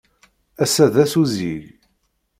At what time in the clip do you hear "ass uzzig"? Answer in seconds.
1.03-1.63